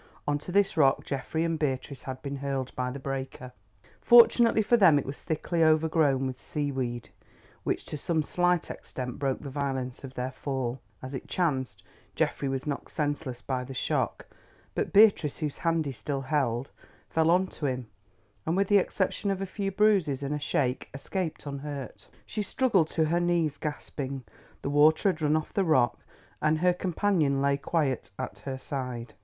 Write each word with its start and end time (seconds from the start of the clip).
On 0.27 0.39
to 0.39 0.51
this 0.51 0.77
rock 0.77 1.05
Geoffrey 1.05 1.43
and 1.43 1.59
Beatrice 1.59 2.01
had 2.01 2.23
been 2.23 2.37
hurled 2.37 2.75
by 2.75 2.89
the 2.89 2.97
breaker. 2.97 3.51
Fortunately 4.01 4.63
for 4.63 4.75
them 4.75 4.97
it 4.97 5.05
was 5.05 5.23
thickly 5.23 5.63
overgrown 5.63 6.25
with 6.25 6.41
seaweed, 6.41 7.09
which 7.63 7.85
to 7.85 7.99
some 7.99 8.23
slight 8.23 8.71
extent 8.71 9.19
broke 9.19 9.41
the 9.41 9.51
violence 9.51 10.03
of 10.03 10.15
their 10.15 10.31
fall. 10.31 10.81
As 11.03 11.13
it 11.13 11.27
chanced, 11.27 11.83
Geoffrey 12.15 12.49
was 12.49 12.65
knocked 12.65 12.89
senseless 12.89 13.43
by 13.43 13.63
the 13.63 13.75
shock; 13.75 14.25
but 14.73 14.91
Beatrice, 14.91 15.37
whose 15.37 15.59
hand 15.59 15.85
he 15.85 15.91
still 15.91 16.21
held, 16.21 16.71
fell 17.07 17.29
on 17.29 17.45
to 17.49 17.67
him 17.67 17.85
and, 18.47 18.57
with 18.57 18.69
the 18.69 18.79
exception 18.79 19.29
of 19.29 19.39
a 19.39 19.45
few 19.45 19.69
bruises 19.69 20.23
and 20.23 20.33
a 20.33 20.39
shake, 20.39 20.89
escaped 20.95 21.45
unhurt. 21.45 22.07
She 22.25 22.41
struggled 22.41 22.87
to 22.87 23.05
her 23.05 23.19
knees, 23.19 23.59
gasping. 23.59 24.23
The 24.63 24.71
water 24.71 25.09
had 25.09 25.21
run 25.21 25.35
off 25.35 25.53
the 25.53 25.63
rock, 25.63 25.99
and 26.41 26.57
her 26.57 26.73
companion 26.73 27.39
lay 27.39 27.55
quiet 27.57 28.09
at 28.17 28.39
her 28.39 28.57
side. 28.57 29.13